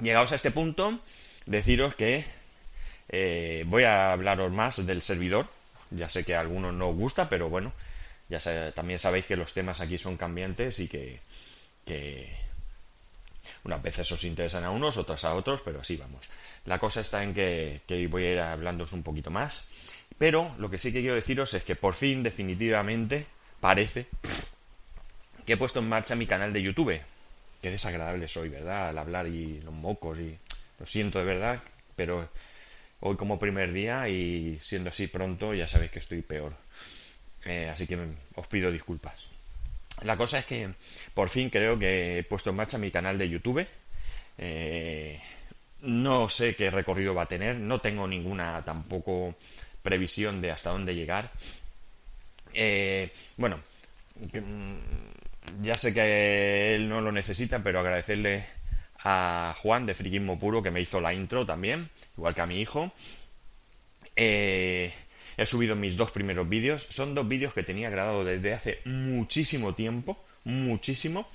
Llegados 0.00 0.32
a 0.32 0.36
este 0.36 0.50
punto, 0.50 0.98
deciros 1.46 1.94
que 1.94 2.24
eh, 3.08 3.64
voy 3.66 3.84
a 3.84 4.12
hablaros 4.12 4.52
más 4.52 4.84
del 4.86 5.02
servidor. 5.02 5.46
Ya 5.90 6.08
sé 6.08 6.24
que 6.24 6.34
a 6.34 6.40
algunos 6.40 6.72
no 6.72 6.90
os 6.90 6.96
gusta, 6.96 7.28
pero 7.28 7.48
bueno, 7.48 7.72
ya 8.28 8.72
también 8.72 8.98
sabéis 9.00 9.26
que 9.26 9.36
los 9.36 9.52
temas 9.52 9.80
aquí 9.80 9.98
son 9.98 10.16
cambiantes 10.16 10.78
y 10.78 10.88
que, 10.88 11.20
unas 13.64 13.82
veces 13.82 14.10
os 14.12 14.24
interesan 14.24 14.64
a 14.64 14.70
unos, 14.70 14.96
otras 14.96 15.24
a 15.24 15.34
otros, 15.34 15.60
pero 15.64 15.80
así 15.80 15.96
vamos. 15.96 16.28
La 16.66 16.78
cosa 16.78 17.00
está 17.00 17.22
en 17.22 17.34
que, 17.34 17.80
voy 18.10 18.24
a 18.24 18.32
ir 18.32 18.40
hablándoos 18.40 18.92
un 18.92 19.02
poquito 19.02 19.30
más. 19.30 19.62
Pero 20.18 20.54
lo 20.58 20.70
que 20.70 20.78
sí 20.78 20.92
que 20.92 21.00
quiero 21.00 21.14
deciros 21.14 21.54
es 21.54 21.64
que 21.64 21.76
por 21.76 21.94
fin, 21.94 22.22
definitivamente, 22.22 23.26
parece 23.60 24.06
que 25.46 25.54
he 25.54 25.56
puesto 25.56 25.80
en 25.80 25.88
marcha 25.88 26.14
mi 26.14 26.26
canal 26.26 26.52
de 26.52 26.62
YouTube. 26.62 27.00
Qué 27.62 27.70
desagradable 27.70 28.28
soy, 28.28 28.48
¿verdad? 28.48 28.90
Al 28.90 28.98
hablar 28.98 29.26
y 29.26 29.60
los 29.60 29.74
mocos 29.74 30.18
y... 30.18 30.36
Lo 30.80 30.86
siento 30.86 31.18
de 31.18 31.26
verdad, 31.26 31.60
pero 31.94 32.26
hoy 33.00 33.16
como 33.16 33.38
primer 33.38 33.70
día 33.70 34.08
y 34.08 34.58
siendo 34.62 34.88
así 34.88 35.08
pronto 35.08 35.52
ya 35.52 35.68
sabéis 35.68 35.90
que 35.90 35.98
estoy 35.98 36.22
peor. 36.22 36.54
Eh, 37.44 37.68
así 37.70 37.86
que 37.86 37.98
os 38.34 38.46
pido 38.46 38.72
disculpas. 38.72 39.29
La 40.02 40.16
cosa 40.16 40.38
es 40.38 40.46
que 40.46 40.70
por 41.14 41.28
fin 41.28 41.50
creo 41.50 41.78
que 41.78 42.18
he 42.18 42.22
puesto 42.24 42.50
en 42.50 42.56
marcha 42.56 42.78
mi 42.78 42.90
canal 42.90 43.18
de 43.18 43.28
YouTube. 43.28 43.66
Eh, 44.38 45.20
no 45.82 46.28
sé 46.28 46.56
qué 46.56 46.70
recorrido 46.70 47.14
va 47.14 47.22
a 47.22 47.28
tener, 47.28 47.56
no 47.56 47.80
tengo 47.80 48.06
ninguna 48.06 48.64
tampoco 48.64 49.34
previsión 49.82 50.40
de 50.40 50.50
hasta 50.50 50.70
dónde 50.70 50.94
llegar. 50.94 51.30
Eh, 52.52 53.10
bueno, 53.36 53.60
mm, 54.32 55.62
ya 55.62 55.74
sé 55.74 55.94
que 55.94 56.74
él 56.74 56.88
no 56.88 57.00
lo 57.00 57.12
necesita, 57.12 57.62
pero 57.62 57.80
agradecerle 57.80 58.44
a 59.02 59.54
Juan 59.62 59.86
de 59.86 59.94
Friquismo 59.94 60.38
Puro 60.38 60.62
que 60.62 60.70
me 60.70 60.80
hizo 60.80 61.00
la 61.00 61.14
intro 61.14 61.46
también, 61.46 61.88
igual 62.16 62.34
que 62.34 62.40
a 62.40 62.46
mi 62.46 62.60
hijo. 62.60 62.92
Eh, 64.16 64.92
He 65.40 65.46
subido 65.46 65.74
mis 65.74 65.96
dos 65.96 66.10
primeros 66.10 66.46
vídeos. 66.46 66.86
Son 66.90 67.14
dos 67.14 67.26
vídeos 67.26 67.54
que 67.54 67.62
tenía 67.62 67.88
grabado 67.88 68.26
desde 68.26 68.52
hace 68.52 68.82
muchísimo 68.84 69.74
tiempo. 69.74 70.22
Muchísimo. 70.44 71.26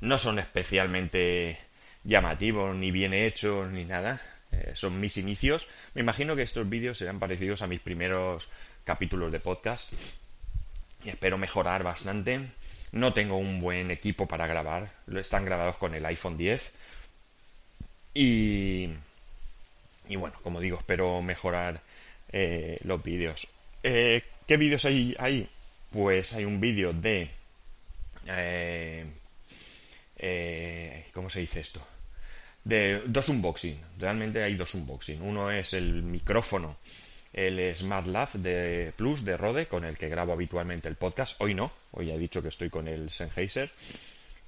No 0.00 0.18
son 0.18 0.38
especialmente 0.38 1.58
llamativos, 2.04 2.76
ni 2.76 2.92
bien 2.92 3.12
hechos, 3.12 3.68
ni 3.72 3.84
nada. 3.84 4.22
Eh, 4.52 4.74
son 4.76 5.00
mis 5.00 5.16
inicios. 5.16 5.66
Me 5.94 6.00
imagino 6.02 6.36
que 6.36 6.42
estos 6.42 6.70
vídeos 6.70 6.98
serán 6.98 7.18
parecidos 7.18 7.60
a 7.62 7.66
mis 7.66 7.80
primeros 7.80 8.48
capítulos 8.84 9.32
de 9.32 9.40
podcast. 9.40 9.92
Y 11.04 11.08
espero 11.08 11.36
mejorar 11.36 11.82
bastante. 11.82 12.50
No 12.92 13.14
tengo 13.14 13.36
un 13.36 13.60
buen 13.60 13.90
equipo 13.90 14.28
para 14.28 14.46
grabar. 14.46 14.92
Están 15.12 15.44
grabados 15.44 15.76
con 15.76 15.92
el 15.96 16.06
iPhone 16.06 16.36
10. 16.36 16.70
Y, 18.14 18.90
y 20.08 20.14
bueno, 20.14 20.36
como 20.40 20.60
digo, 20.60 20.78
espero 20.78 21.20
mejorar 21.20 21.80
eh, 22.32 22.78
los 22.84 23.02
vídeos. 23.02 23.48
Eh, 23.82 24.22
¿Qué 24.46 24.56
vídeos 24.56 24.84
hay 24.84 25.16
ahí? 25.18 25.48
Pues 25.90 26.32
hay 26.32 26.44
un 26.44 26.60
vídeo 26.60 26.92
de... 26.92 27.28
Eh, 28.26 29.06
¿Cómo 31.12 31.30
se 31.30 31.40
dice 31.40 31.60
esto? 31.60 31.80
De 32.62 33.02
dos 33.06 33.28
unboxing. 33.28 33.80
Realmente 33.98 34.42
hay 34.42 34.54
dos 34.54 34.74
unboxing. 34.74 35.22
Uno 35.22 35.50
es 35.50 35.72
el 35.72 36.02
micrófono, 36.02 36.76
el 37.32 37.74
Smart 37.74 38.06
Lab 38.06 38.32
de 38.32 38.92
Plus 38.96 39.24
de 39.24 39.36
Rode, 39.36 39.66
con 39.66 39.84
el 39.84 39.96
que 39.96 40.08
grabo 40.08 40.32
habitualmente 40.32 40.88
el 40.88 40.96
podcast. 40.96 41.40
Hoy 41.40 41.54
no, 41.54 41.72
hoy 41.92 42.06
ya 42.06 42.14
he 42.14 42.18
dicho 42.18 42.42
que 42.42 42.48
estoy 42.48 42.70
con 42.70 42.86
el 42.86 43.10
Sennheiser. 43.10 43.70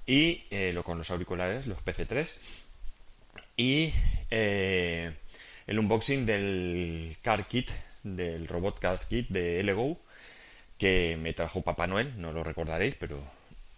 Y 0.06 0.44
lo 0.72 0.84
con 0.84 0.98
los 0.98 1.10
auriculares, 1.10 1.66
los 1.66 1.78
PC3. 1.78 2.32
Y 3.56 3.92
el 5.66 5.78
unboxing 5.78 6.26
del 6.26 7.16
car 7.22 7.46
kit, 7.46 7.70
del 8.02 8.48
robot 8.48 8.78
car 8.78 9.00
kit 9.08 9.28
de 9.28 9.62
Lego, 9.62 10.00
que 10.78 11.16
me 11.16 11.32
trajo 11.32 11.62
Papá 11.62 11.86
Noel, 11.86 12.12
no 12.20 12.32
lo 12.32 12.42
recordaréis, 12.42 12.94
pero 12.96 13.22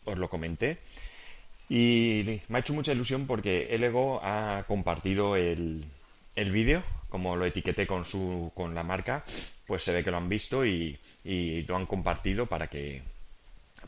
os 0.04 0.18
lo 0.18 0.28
comenté. 0.28 0.78
Y 1.68 2.40
me 2.48 2.58
ha 2.58 2.60
hecho 2.60 2.74
mucha 2.74 2.92
ilusión 2.92 3.26
porque 3.26 3.74
Lego 3.78 4.20
ha 4.22 4.64
compartido 4.66 5.36
el, 5.36 5.84
el 6.36 6.50
vídeo, 6.50 6.82
como 7.08 7.36
lo 7.36 7.46
etiqueté 7.46 7.86
con, 7.86 8.04
su, 8.04 8.52
con 8.54 8.74
la 8.74 8.82
marca, 8.82 9.24
pues 9.66 9.82
se 9.82 9.92
ve 9.92 10.04
que 10.04 10.10
lo 10.10 10.18
han 10.18 10.28
visto 10.28 10.66
y, 10.66 10.98
y 11.24 11.62
lo 11.62 11.76
han 11.76 11.86
compartido 11.86 12.46
para 12.46 12.66
que, 12.66 13.02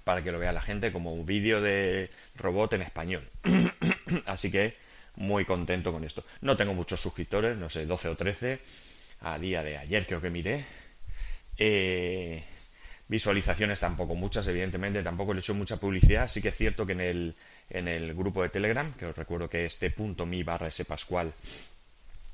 para 0.04 0.22
que 0.22 0.32
lo 0.32 0.38
vea 0.38 0.52
la 0.52 0.62
gente 0.62 0.92
como 0.92 1.12
un 1.12 1.26
vídeo 1.26 1.60
de 1.60 2.10
robot 2.36 2.74
en 2.74 2.82
español. 2.82 3.28
Así 4.26 4.50
que 4.50 4.76
muy 5.16 5.44
contento 5.44 5.92
con 5.92 6.04
esto. 6.04 6.24
No 6.40 6.56
tengo 6.56 6.74
muchos 6.74 7.00
suscriptores, 7.00 7.56
no 7.56 7.70
sé, 7.70 7.86
12 7.86 8.08
o 8.08 8.16
13 8.16 8.60
a 9.20 9.38
día 9.38 9.62
de 9.62 9.78
ayer 9.78 10.06
creo 10.06 10.20
que 10.20 10.30
miré. 10.30 10.64
Eh, 11.58 12.44
visualizaciones 13.08 13.80
tampoco 13.80 14.14
muchas, 14.14 14.46
evidentemente, 14.48 15.02
tampoco 15.02 15.32
le 15.32 15.38
he 15.38 15.40
hecho 15.40 15.54
mucha 15.54 15.78
publicidad. 15.78 16.28
Sí 16.28 16.42
que 16.42 16.48
es 16.48 16.56
cierto 16.56 16.86
que 16.86 16.92
en 16.92 17.00
el, 17.00 17.34
en 17.70 17.88
el 17.88 18.14
grupo 18.14 18.42
de 18.42 18.48
Telegram, 18.48 18.92
que 18.94 19.06
os 19.06 19.16
recuerdo 19.16 19.48
que 19.48 19.66
este 19.66 19.90
punto 19.90 20.26
mi 20.26 20.42
barra 20.42 20.68
ese 20.68 20.84
pascual 20.84 21.32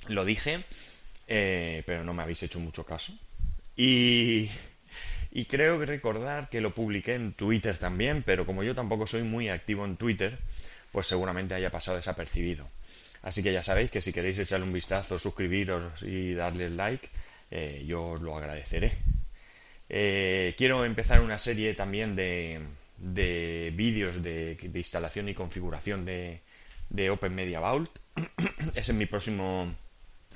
lo 0.09 0.25
dije, 0.25 0.65
eh, 1.29 1.83
pero 1.87 2.05
no 2.05 2.15
me 2.15 2.23
habéis 2.23 2.43
hecho 2.43 2.59
mucho 2.59 2.85
caso. 2.85 3.13
Y, 3.77 4.51
y 5.31 5.45
creo 5.47 5.79
que 5.79 5.87
recordar 5.87 6.49
que 6.49 6.61
lo 6.61 6.75
publiqué 6.75 7.15
en 7.15 7.33
Twitter 7.33 7.79
también, 7.79 8.23
pero 8.23 8.45
como 8.45 8.65
yo 8.65 8.75
tampoco 8.75 9.07
soy 9.07 9.23
muy 9.23 9.49
activo 9.49 9.85
en 9.85 9.97
Twitter, 9.97 10.39
pues 10.93 11.07
seguramente 11.07 11.55
haya 11.55 11.71
pasado 11.71 11.97
desapercibido. 11.97 12.69
Así 13.23 13.43
que 13.43 13.53
ya 13.53 13.63
sabéis 13.63 13.91
que 13.91 14.03
si 14.03 14.13
queréis 14.13 14.39
echarle 14.39 14.67
un 14.67 14.73
vistazo, 14.73 15.19
suscribiros 15.19 16.03
y 16.03 16.35
darle 16.35 16.69
like, 16.69 17.09
eh, 17.51 17.85
yo 17.87 18.11
os 18.11 18.21
lo 18.21 18.37
agradeceré. 18.37 18.93
Eh, 19.89 20.55
quiero 20.57 20.85
empezar 20.85 21.21
una 21.21 21.39
serie 21.39 21.75
también 21.75 22.17
de, 22.17 22.61
de 22.99 23.73
vídeos 23.75 24.23
de, 24.23 24.59
instalación 24.75 25.29
y 25.29 25.35
configuración 25.35 26.05
de, 26.05 26.41
de 26.91 27.11
Open 27.11 27.35
Media 27.35 27.61
Vault. 27.61 27.91
Ese 28.75 28.93
es 28.93 28.95
mi 28.95 29.07
próximo 29.07 29.73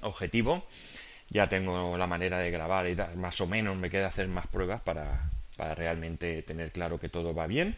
objetivo. 0.03 0.67
Ya 1.29 1.49
tengo 1.49 1.99
la 1.99 2.07
manera 2.07 2.39
de 2.39 2.53
grabar 2.53 2.89
y 2.89 2.97
más 3.17 3.41
o 3.41 3.49
menos 3.49 3.77
me 3.77 3.91
queda 3.91 4.07
hacer 4.07 4.29
más 4.29 4.47
pruebas 4.47 4.81
para, 4.81 5.29
para 5.57 5.75
realmente 5.75 6.43
tener 6.43 6.71
claro 6.71 7.01
que 7.01 7.09
todo 7.09 7.35
va 7.35 7.49
bien 7.49 7.77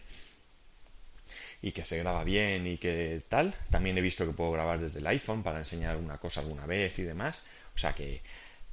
y 1.61 1.73
que 1.73 1.85
se 1.85 1.99
graba 1.99 2.25
bien 2.25 2.67
y 2.67 2.79
que 2.79 3.23
tal. 3.29 3.55
También 3.71 3.99
he 3.99 4.01
visto 4.01 4.27
que 4.27 4.33
puedo 4.33 4.53
grabar 4.53 4.79
desde 4.79 5.01
el 5.01 5.07
iPhone 5.07 5.43
para 5.43 5.59
enseñar 5.59 5.97
una 5.97 6.19
cosa 6.19 6.41
alguna 6.41 6.67
vez 6.67 6.99
y 6.99 7.03
demás. 7.03 7.43
O 7.75 7.79
sea 7.79 7.93
que 7.95 8.21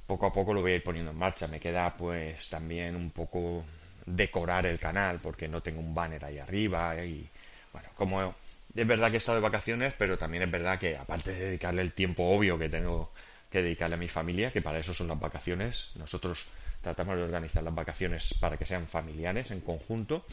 poco 0.06 0.26
a 0.26 0.32
poco 0.32 0.54
lo 0.54 0.60
voy 0.60 0.72
a 0.72 0.76
ir 0.76 0.82
poniendo 0.82 1.10
en 1.10 1.18
marcha. 1.18 1.48
Me 1.48 1.60
queda 1.60 1.94
pues 1.94 2.48
también 2.48 2.94
un 2.96 3.10
poco 3.10 3.64
decorar 4.06 4.66
el 4.66 4.78
canal 4.78 5.18
porque 5.20 5.48
no 5.48 5.62
tengo 5.62 5.80
un 5.80 5.94
banner 5.94 6.24
ahí 6.24 6.38
arriba 6.38 6.96
y 7.04 7.28
bueno, 7.72 7.88
como 7.96 8.34
es 8.74 8.86
verdad 8.86 9.08
que 9.08 9.14
he 9.14 9.18
estado 9.18 9.36
de 9.36 9.42
vacaciones, 9.42 9.94
pero 9.98 10.16
también 10.16 10.44
es 10.44 10.50
verdad 10.50 10.78
que 10.78 10.96
aparte 10.96 11.32
de 11.32 11.46
dedicarle 11.46 11.82
el 11.82 11.92
tiempo 11.92 12.24
obvio 12.24 12.58
que 12.58 12.68
tengo 12.68 13.12
que 13.50 13.62
dedicarle 13.62 13.94
a 13.94 13.98
mi 13.98 14.08
familia, 14.08 14.52
que 14.52 14.62
para 14.62 14.78
eso 14.78 14.92
son 14.92 15.08
las 15.08 15.18
vacaciones, 15.18 15.90
nosotros 15.94 16.46
tratamos 16.82 17.16
de 17.16 17.22
organizar 17.22 17.62
las 17.62 17.74
vacaciones 17.74 18.34
para 18.38 18.56
que 18.56 18.66
sean 18.66 18.86
familiares 18.86 19.50
en 19.50 19.60
conjunto. 19.60 20.24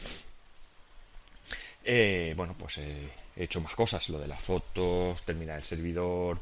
Eh, 1.84 2.32
bueno, 2.36 2.54
pues 2.58 2.78
he 2.78 3.10
hecho 3.36 3.60
más 3.60 3.74
cosas, 3.74 4.08
lo 4.08 4.18
de 4.18 4.28
las 4.28 4.42
fotos, 4.42 5.22
terminar 5.24 5.58
el 5.58 5.64
servidor 5.64 6.40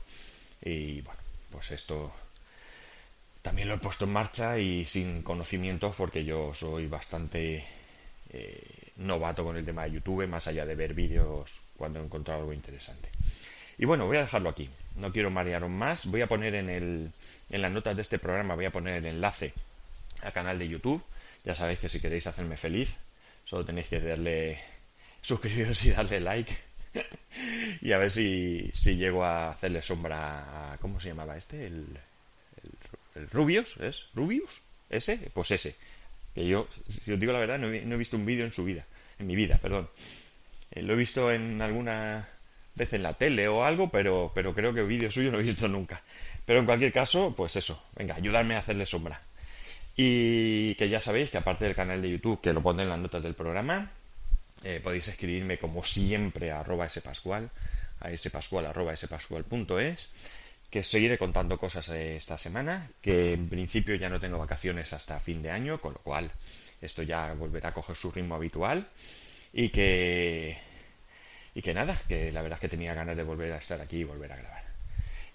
y 0.64 1.00
bueno, 1.00 1.20
pues 1.50 1.72
esto 1.72 2.12
también 3.42 3.68
lo 3.68 3.74
he 3.74 3.78
puesto 3.78 4.04
en 4.04 4.12
marcha 4.12 4.58
y 4.58 4.84
sin 4.86 5.22
conocimientos 5.22 5.96
porque 5.96 6.24
yo 6.24 6.54
soy 6.54 6.86
bastante 6.86 7.64
eh, 8.30 8.92
novato 8.96 9.44
con 9.44 9.56
el 9.56 9.64
tema 9.64 9.84
de 9.84 9.92
YouTube, 9.92 10.28
más 10.28 10.46
allá 10.46 10.64
de 10.64 10.76
ver 10.76 10.94
vídeos 10.94 11.60
cuando 11.76 12.00
he 12.00 12.04
encontrado 12.04 12.40
algo 12.40 12.52
interesante. 12.52 13.10
Y 13.78 13.84
bueno, 13.84 14.06
voy 14.06 14.18
a 14.18 14.22
dejarlo 14.22 14.48
aquí. 14.48 14.70
No 14.96 15.12
quiero 15.12 15.30
marearos 15.30 15.70
más. 15.70 16.06
Voy 16.06 16.20
a 16.20 16.28
poner 16.28 16.54
en, 16.54 16.70
el, 16.70 17.10
en 17.50 17.62
las 17.62 17.72
notas 17.72 17.96
de 17.96 18.02
este 18.02 18.20
programa, 18.20 18.54
voy 18.54 18.66
a 18.66 18.70
poner 18.70 18.94
el 18.94 19.06
enlace 19.06 19.54
al 20.22 20.32
canal 20.32 20.58
de 20.58 20.68
YouTube. 20.68 21.02
Ya 21.44 21.56
sabéis 21.56 21.80
que 21.80 21.88
si 21.88 21.98
queréis 21.98 22.28
hacerme 22.28 22.56
feliz, 22.56 22.94
solo 23.44 23.64
tenéis 23.64 23.88
que 23.88 23.98
darle 23.98 24.60
suscribiros 25.22 25.84
y 25.84 25.90
darle 25.90 26.20
like. 26.20 26.54
y 27.80 27.92
a 27.92 27.98
ver 27.98 28.10
si, 28.10 28.70
si 28.74 28.96
llego 28.96 29.24
a 29.24 29.50
hacerle 29.50 29.82
sombra 29.82 30.72
a... 30.72 30.78
¿Cómo 30.78 31.00
se 31.00 31.08
llamaba 31.08 31.38
este? 31.38 31.66
El, 31.66 31.86
el, 33.14 33.30
Rubius, 33.30 33.76
¿es? 33.78 34.06
¿Rubius? 34.14 34.62
¿Ese? 34.90 35.16
Pues 35.32 35.50
ese. 35.52 35.74
Que 36.34 36.46
yo, 36.46 36.68
si 36.88 37.12
os 37.12 37.20
digo 37.20 37.32
la 37.32 37.38
verdad, 37.38 37.58
no 37.58 37.68
he, 37.68 37.96
visto 37.96 38.16
un 38.16 38.26
vídeo 38.26 38.44
en 38.44 38.52
su 38.52 38.64
vida. 38.64 38.84
En 39.18 39.26
mi 39.26 39.36
vida, 39.36 39.58
perdón. 39.58 39.88
Eh, 40.70 40.82
lo 40.82 40.94
he 40.94 40.96
visto 40.96 41.32
en 41.32 41.62
alguna 41.62 42.28
vez 42.74 42.92
en 42.92 43.02
la 43.02 43.14
tele 43.14 43.48
o 43.48 43.64
algo, 43.64 43.90
pero, 43.90 44.32
pero 44.34 44.54
creo 44.54 44.74
que 44.74 44.82
vídeo 44.82 45.10
suyo 45.10 45.30
no 45.30 45.38
he 45.38 45.42
visto 45.42 45.68
nunca. 45.68 46.02
Pero 46.44 46.58
en 46.58 46.66
cualquier 46.66 46.92
caso, 46.92 47.34
pues 47.36 47.56
eso. 47.56 47.82
Venga, 47.96 48.14
ayudarme 48.14 48.56
a 48.56 48.60
hacerle 48.60 48.86
sombra. 48.86 49.22
Y 49.96 50.74
que 50.76 50.88
ya 50.88 51.00
sabéis 51.00 51.30
que 51.30 51.38
aparte 51.38 51.66
del 51.66 51.74
canal 51.74 52.00
de 52.00 52.10
YouTube, 52.10 52.40
que 52.40 52.52
lo 52.52 52.62
pondré 52.62 52.84
en 52.84 52.90
las 52.90 52.98
notas 52.98 53.22
del 53.22 53.34
programa, 53.34 53.90
eh, 54.64 54.80
podéis 54.82 55.08
escribirme 55.08 55.58
como 55.58 55.84
siempre 55.84 56.50
a 56.52 56.60
arroba 56.60 56.86
a 56.86 56.88
spascual 56.88 57.50
arroba 58.00 58.96
spascual.es, 58.96 60.10
que 60.70 60.84
seguiré 60.84 61.18
contando 61.18 61.58
cosas 61.58 61.88
esta 61.90 62.38
semana, 62.38 62.90
que 63.00 63.34
en 63.34 63.48
principio 63.48 63.94
ya 63.94 64.08
no 64.08 64.20
tengo 64.20 64.38
vacaciones 64.38 64.92
hasta 64.92 65.20
fin 65.20 65.42
de 65.42 65.50
año, 65.50 65.80
con 65.80 65.92
lo 65.92 65.98
cual 66.00 66.30
esto 66.80 67.02
ya 67.02 67.34
volverá 67.34 67.68
a 67.68 67.74
coger 67.74 67.96
su 67.96 68.10
ritmo 68.10 68.34
habitual 68.34 68.88
y 69.52 69.68
que 69.68 70.58
y 71.54 71.60
que 71.60 71.74
nada, 71.74 72.00
que 72.08 72.32
la 72.32 72.40
verdad 72.40 72.56
es 72.56 72.60
que 72.62 72.68
tenía 72.68 72.94
ganas 72.94 73.16
de 73.16 73.22
volver 73.22 73.52
a 73.52 73.58
estar 73.58 73.80
aquí 73.80 73.98
y 73.98 74.04
volver 74.04 74.32
a 74.32 74.36
grabar. 74.36 74.64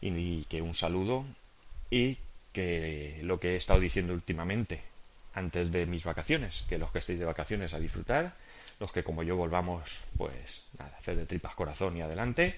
y 0.02 0.44
que 0.46 0.62
un 0.62 0.74
saludo 0.74 1.26
y 1.90 2.18
que 2.54 3.20
lo 3.24 3.40
que 3.40 3.54
he 3.54 3.56
estado 3.56 3.80
diciendo 3.80 4.14
últimamente 4.14 4.82
antes 5.34 5.72
de 5.72 5.86
mis 5.86 6.04
vacaciones, 6.04 6.66
que 6.68 6.80
los 6.80 6.92
que 6.92 7.00
estéis 7.00 7.20
de 7.20 7.26
vacaciones 7.26 7.76
a 7.76 7.80
disfrutar, 7.80 8.34
los 8.80 8.92
que 8.92 9.04
como 9.04 9.24
yo 9.24 9.36
volvamos, 9.36 10.00
pues 10.18 10.64
nada, 10.78 10.96
hacer 10.98 11.16
de 11.16 11.26
tripas 11.26 11.56
corazón 11.56 11.98
y 11.98 12.02
adelante, 12.02 12.56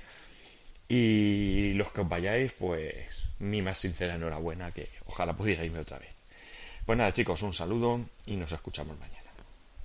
y 0.88 1.74
los 1.74 1.92
que 1.92 2.02
os 2.02 2.10
vayáis, 2.10 2.52
pues 2.54 3.30
mi 3.40 3.62
más 3.62 3.78
sincera 3.78 4.16
enhorabuena, 4.16 4.72
que 4.72 4.90
ojalá 5.06 5.36
pudiera 5.36 5.64
irme 5.64 5.80
otra 5.80 6.00
vez. 6.00 6.14
Pues 6.86 6.98
nada 6.98 7.14
chicos, 7.14 7.42
un 7.44 7.54
saludo 7.54 8.02
y 8.26 8.36
nos 8.36 8.52
escuchamos 8.52 8.98
mañana. 8.98 9.19